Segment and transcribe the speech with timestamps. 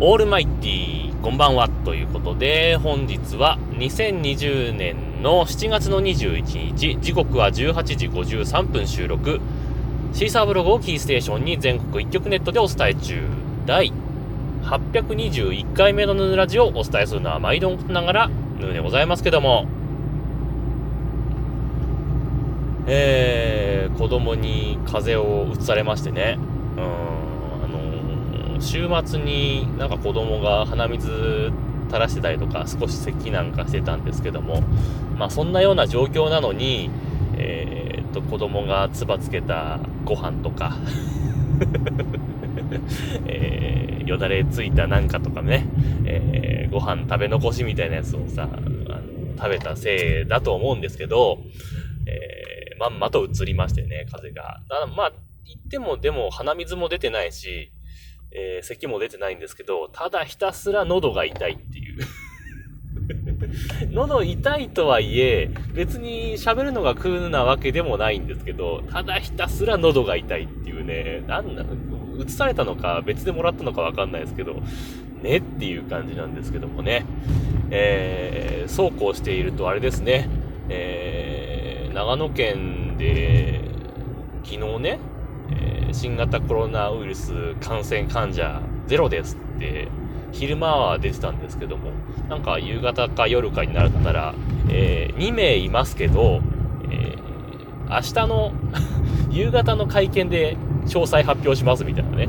[0.00, 9.40] オールマイティー、こんばんは、ということで、本日は2020年の7月の21日、時刻は18時53分収録、
[10.12, 13.20] シーサーブログをキーステーションに全国一曲ネットでお伝え中、
[13.66, 13.92] 第
[14.64, 19.66] 821回目のヌーラジをお伝えするのは毎度ながら、ヌーでございますけども、
[22.88, 26.36] えー、子供に風邪をうつされましてね、
[26.76, 27.23] うん、
[28.60, 31.52] 週末になんか子供が鼻水
[31.86, 34.62] 垂らしてたりとか、少し咳なんかしてたんですけども、
[35.16, 36.90] まあそんなような状況なのに、
[37.36, 40.76] えー、っと、子供がつばつけたご飯とか
[43.26, 45.66] えー、よだれついたなんかとかね、
[46.04, 51.38] えー、ご飯食べ残しみたいなやつをさ、あの食べたせいだと思うんですけど、
[52.06, 54.60] えー、まんまと移りましてね、風が。
[54.68, 55.12] だまあ、
[55.44, 57.70] 言ってもでも鼻水も出てないし、
[58.34, 61.98] えー、咳も出てないんですけど、ただひたすら喉が痛いっていう。
[63.92, 71.76] 喉痛いとはいえ、別に喋るのが苦なわけでもないんですけど、ただひたすら喉が痛いっていうね、なんなの、
[72.22, 74.60] 移されたのか別でもらったのかわかんないですけど、
[75.22, 77.04] ねっていう感じなんですけどもね。
[77.70, 80.28] えー、そうこうしているとあれですね、
[80.68, 83.60] えー、長野県で、
[84.44, 84.98] 昨日ね、
[85.50, 89.88] えー、新型コロナウイルス感染患者ゼロですって
[90.32, 91.92] 昼間は出てたんですけども、
[92.28, 94.34] なんか夕方か夜かになったら、
[94.68, 96.40] えー、2名いますけど、
[96.90, 98.52] えー、明日の
[99.30, 102.28] 夕方の会見で詳細発表しますみたいなね。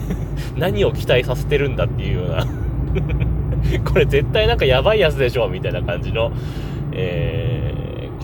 [0.56, 2.46] 何を期待させてるんだっていうような
[3.84, 6.32] これ絶対なんかやばいやつでしょみたいな感じの、
[6.92, 7.55] えー、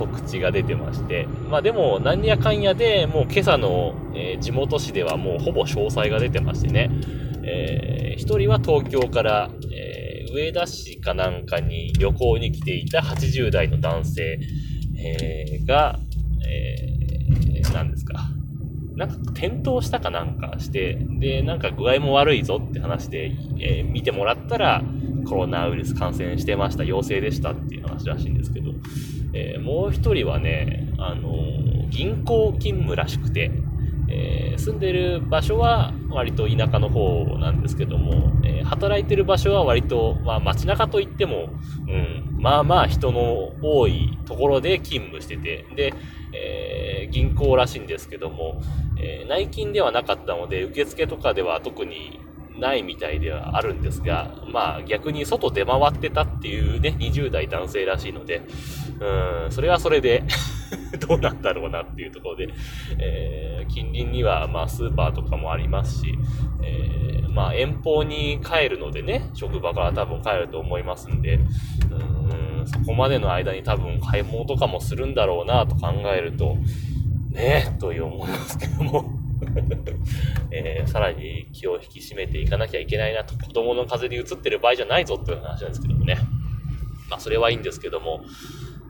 [0.06, 1.26] 告知が出てまして。
[1.50, 6.90] まあでも、何やかんやで、もう今朝の、えー、地元紙ではもうほぼ詳細が出てましてね。
[7.44, 14.38] えー、一人は東京から、えー、上田市かなんかに旅行に来ていた80代の男性、
[14.96, 15.98] えー、が、
[16.46, 18.28] えー、何ですか。
[18.94, 24.82] なんか転倒したかなんかして、で、なんか具合も悪いぞって話で、えー、見てもらったら、
[25.24, 28.72] コロナウイルス感染してました、陽性でしたっていう話らしいんですけど、
[29.34, 33.50] えー、もう一人はね、あのー、銀行勤務らしくて、
[34.08, 41.48] えー、住んでる場所は割と田舎の方なんですけども、え、働いてる場所は割と、まあ街中といっても、
[41.88, 45.94] うん、まあまあ人の多いところで勤務してて、で、
[46.34, 48.60] え、銀行らしいんですけども、
[49.00, 52.20] え内勤ではなかったので、受付とかでは特に
[52.58, 58.42] ないみたいではあるんですが、まあ逆に外出回ってたっていうね、20代男性らしいので、
[59.00, 60.22] うん、それはそれで
[61.06, 62.48] どうなんだろうなっていうところで、
[62.98, 66.18] えー、近隣にはまあスーパーとかもありますし、
[66.62, 71.40] えー、まあ遠方に帰るのでね、職場から多分帰ると思いますんで、
[71.90, 76.56] うん、そこまでの間に多分買い物とかもするんだろうなと考えると、
[77.30, 79.21] ねえ、という思いますけども。
[80.50, 86.16] えー、さらに気を引き締めていかなきゃいけないなと、子供の風に移ってる場合じゃないぞっていう話なんですけどもね。
[87.08, 88.24] まあ、それはいいんですけども、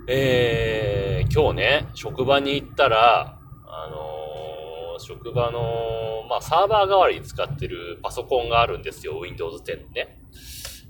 [0.07, 10.19] えー、今日ね、職場に行ったら、あのー、職場の、まあ、サーバー代わりに使ってるパソコンがあるんですよ、Windows 10のね。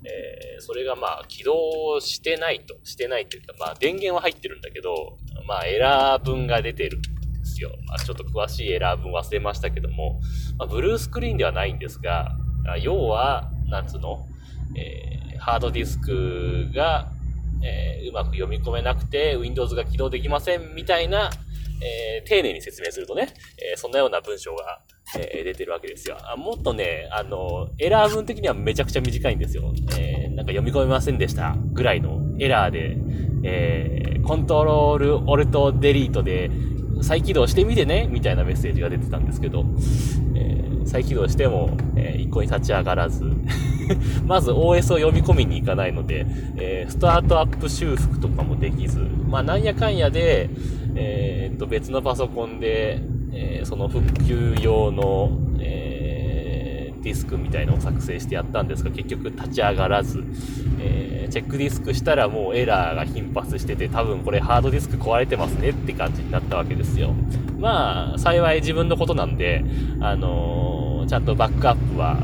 [0.04, 6.98] えー、それがまあ、起動してないと、してないというか、まあ、電源は入ってるんだけど、まあ、エラー文が出てる
[7.62, 7.70] よ。
[7.86, 10.20] まあ、ちょっと詳しいエラー文忘れましたけども、
[10.58, 12.36] まあ、ブルースクリーンではないんですが、
[12.82, 14.26] 要は、なんつの、
[14.76, 17.10] えー、ハードディスクが、
[17.62, 21.30] えー、うまく読み込めなくて、Windows が起動できませんみたいな、
[21.82, 23.28] えー、丁寧に説明するとね、
[23.58, 24.80] え、そんなような文章が、
[25.18, 26.36] え、出てるわけですよあ。
[26.36, 29.72] もっとね、あの、エラー文的にはめちゃくちゃ短いんですよ。
[29.98, 32.96] え、なんか読み込めませんでしたぐらいのエラーで、
[33.44, 36.50] えー、コントロール、オルト、デリートで、
[37.02, 39.64] 再起動してみてね、みたいなメッセージが出てたんですけど、
[40.34, 43.24] えー、再起動しても、えー、一向に立ち上がらず
[44.26, 46.26] まず OS を読み込みに行かないので、
[46.56, 50.48] えー、スタートアップ修復とかもできず、まあなんやかんやで、
[50.94, 53.00] えー、っと別のパソコンで、
[53.34, 55.81] え、その復旧用の、え、
[57.02, 60.24] ディスクみたいのを作成してやったんですが、結局立ち上がらず、
[60.80, 67.14] えー、チェックディスクしたらもうエラーが頻発してて、多分これハードディスク壊れてますねって感じになったわけですよ。
[67.58, 69.64] まあ、幸い自分のことなんで、
[70.00, 72.18] あのー、ちゃんとバックアップは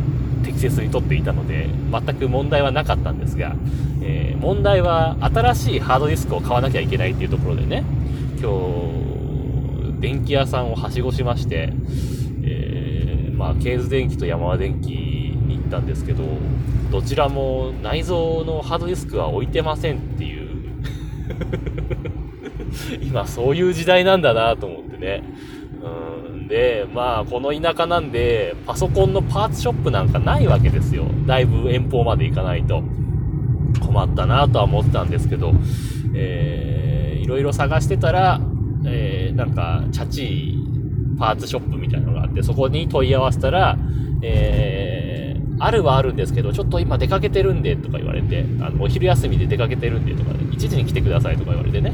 [0.44, 3.54] 適切に取っていたので、全く問題はなかったんですが、
[4.02, 7.84] えー、問題は新しいハードディスクを買わなきゃいけないっていうところでね、
[8.40, 11.72] 今日、電気屋さんをはしごしまして、
[13.38, 16.24] まあ、ケーズ電機と山和電機に行っったんですけど、
[16.90, 20.48] どちらも内蔵のハードディスクは置いてませんっていう
[23.04, 25.22] 今そういう時代なんだなと思ってね。
[25.82, 31.04] うんで、まあ、この田舎なんで、パソコンのパーツショップなんかないわけですよ。
[31.26, 32.82] だいぶ遠方まで行かないと。
[33.82, 35.52] 困ったなとは思ってたんですけど、
[36.14, 38.40] えー、いろいろ探してたら、
[38.86, 40.57] えー、なんか、チャチー
[41.18, 43.76] パーツショップみたいなのがあって、そこに問い合わせたら、
[44.22, 51.92] えー、あるはあるんですけど、ちょっと今出かけてるんで、とか言われて、あの、お昼休みで出かけてるんで、とか、1時に来てくださいとか言われてね。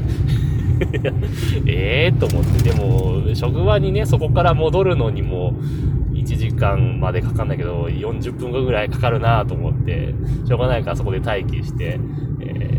[1.67, 5.53] ええと思って、でも、職場にね、そこから戻るのにも、
[6.13, 10.13] 1時間までかかんないけど、40分後ぐらいかかるなと思って、
[10.45, 11.99] しょうがないからそこで待機して、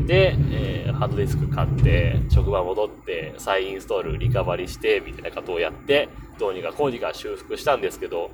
[0.07, 6.09] で、えー、ハードディスク買って、職場戻って、再インストール、リカバリして、みたいなことをやって、
[6.39, 8.31] どうにか工事が修復したんですけど、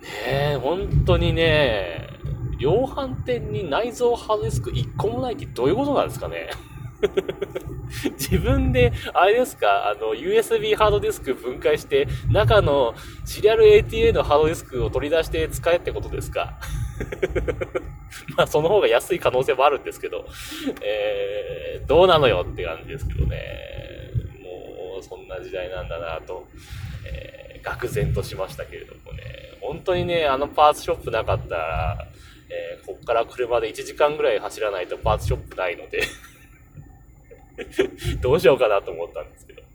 [0.00, 0.08] ね
[0.54, 2.08] え、本当にね、
[2.58, 6.50] 量販店に内蔵ハードディスク1個もないってどういうことなんですかね。
[8.18, 12.94] 自分で、あれですか、あの、USB ハードディスク分解して、中の
[13.24, 16.58] シリアル ATA のハードディスクを取り出して使えってことですか。
[18.36, 20.26] まあ、その方が安い可能性もあるんですけど、
[20.82, 23.38] えー、どうなのよって感じですけどね。
[24.40, 26.46] もう、そんな時代なんだなと、
[27.06, 29.22] えー、愕然としましたけれどもね。
[29.60, 32.08] 本当にね、あのパーツショップなかったら、
[32.48, 36.02] えー、こっから車で1時間ぐらい走らないとパーツショップないので
[38.22, 39.65] どうしようかなと思ったんですけど。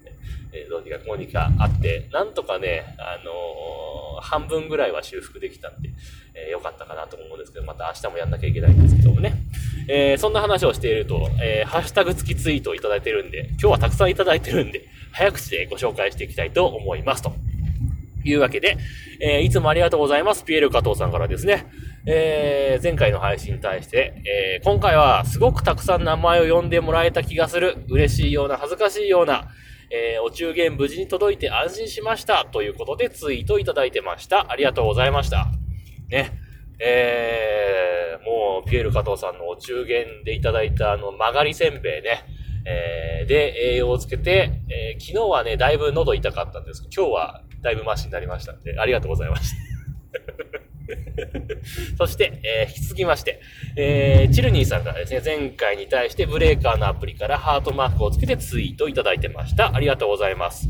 [0.53, 5.89] えー、どうにかこうにかあって、なんとかね、あのー、半分ぐらいは修復できたんで、
[6.33, 9.33] えー、よかったかなと思うんですけど、また明日もやんなきゃいけないんですけどもね。
[9.87, 17.33] えー、そんな話をしていると、え、ハッシュタグ付きツイートをいただいてるんで、今日はたくさんいただいてるんで、早口でご紹介していきたいと思いますと。
[18.23, 18.77] いうわけで、
[19.19, 20.43] えー、いつもありがとうございます。
[20.43, 21.65] ピエール加藤さんからですね。
[22.05, 27.77] えー、前回の配信に対して、えー、今回はすごくたくさん名前を呼んでもらえた気がする。
[27.89, 29.49] 嬉しいような、恥ずかしいような、
[29.93, 32.45] えー、お中元無事に届いて安心しました。
[32.45, 34.49] ということでツイートいただいてました。
[34.49, 35.47] ありがとうございました。
[36.09, 36.39] ね。
[36.79, 42.23] えー、もう、ピエール加藤さんのお中元でいただいたあの、曲がりせんべいね。
[42.65, 50.60] えー、で、栄養をつけて、えー、昨日はね、だいぶ喉痛かったんですけど、今日はだいぶマシになりましたんで、ありがとうございました。
[51.97, 53.39] そして、えー、引き続きまして、
[53.75, 59.75] えー、チルニーさんからですね、前回に対してブレーカーのアプリからハートマークをつけてツイートいただいてました。
[59.75, 60.67] ありがとうございます。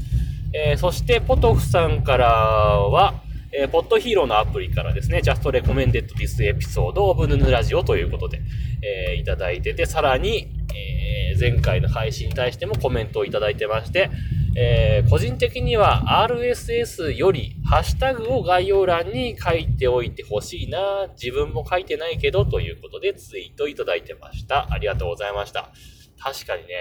[0.53, 3.23] えー、そして、ポトフさんからは、
[3.53, 8.41] えー、ポッドヒーローのアプリからですね、Just Recommended This Episode of ヌヌラジオということで、
[8.81, 14.09] えー、いただいてて、さらに、えー、前回の配信に対してもコメントをいただいてまして、
[14.55, 21.07] えー、個人的には RSS よりハッシュタグを概要欄に書いておいてほしいな。
[21.13, 24.67] 自分も書いてないけどということでツイートいただいてました。
[24.71, 25.71] ありがとうございました。
[26.19, 26.75] 確かにね、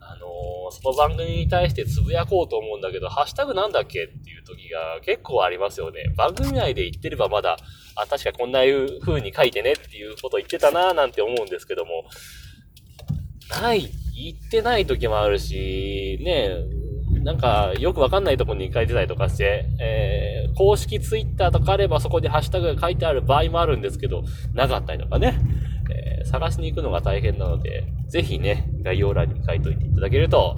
[0.00, 6.14] あのー、その番組に対してつぶやこうと思うんだけど、ハッシュタグなんだっけっていう時が結構ありますよね。
[6.16, 7.56] 番組内で言ってればまだ、
[7.94, 8.60] あ、確かこんな
[9.04, 12.04] 風に書いてねっていうこと言ってたなーなんて思うんですけども、
[13.50, 16.56] ない、言ってない時もあるし、ね、
[17.26, 24.22] なんか、よくわかんないとこに書いてたりとかして、えー、公式ツイッターとかあればそこにハッシュタグが書いてある場合もあるんですけど、
[24.54, 25.40] なかったりとかね、
[25.90, 30.56] えー、探しに行くのが大変なので、ぜひね、概要欄に書いといていただけると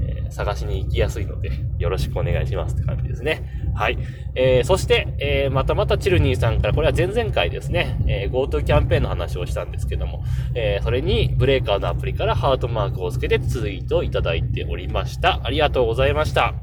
[0.00, 3.57] え、探しに行きやすいので、よろしくお願いしますって感じですね。
[3.78, 3.98] はい。
[4.34, 10.24] えー、そして、えー、またまたチルニーさんから、これは前々回ですね、えー、GoTo キャンペーンの話をしたんですけども、
[10.56, 15.40] えー、それにブレーカーのアプリからハートマークをつけてツイートいただいておりました。
[15.44, 16.54] ありがとうございました。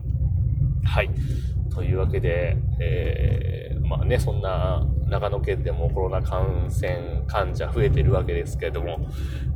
[0.83, 1.09] はい。
[1.73, 9.07] というわけで、えー、まあね、そんな長野県でもコロナ感染患者増えてるわけですけれども、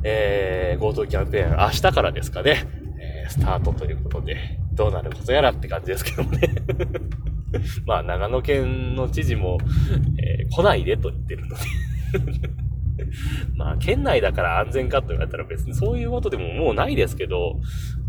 [0.02, 2.64] えー、GoTo キャンペーン明日からですかね
[2.98, 3.28] え。
[3.28, 6.48] スタートということで、どうなることやらって感じですけどもね
[7.86, 9.58] まあ、長野県の知事も、
[10.18, 11.62] えー、来ないでと言ってるので
[13.56, 17.56] まあ、県内だから安全かと言われたら別にそういうことでももうないですけど、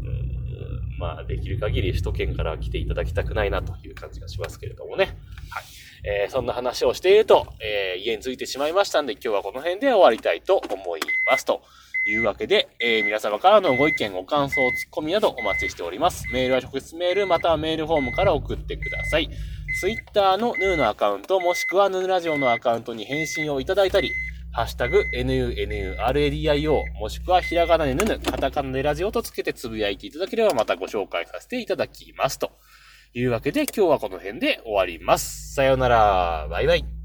[0.04, 5.18] うんまあ、できる限り首都圏から来ていただきたくないなという感じがしますけれどもね。
[5.50, 5.64] はい。
[6.04, 11.62] えー、そんな話をしていると、えー、家に着いてしまいましたんで、今日はこの辺で終わりたいと思いますと。
[12.06, 16.28] いうわけで、えー、皆様からのご意見、ご感想、ツッコミなどお待ちしております。
[16.32, 19.30] メールは直接メール、またはメールフォームから送ってください。
[19.80, 24.12] ツイッターのヌーのアカウント、もしくはヌーラジオのアカウントに返信をいただいたり、
[24.54, 32.38] ハッシュタグ、NUNURADIO、もしくはひらがなでヌヌ、カタカナでラジオとつけてつぶやいていただければまたご紹介させていただきます。
[32.38, 32.52] と
[33.14, 35.54] いうわけで今日はこの辺で終わります。
[35.54, 36.48] さようなら。
[36.50, 37.01] バイバイ。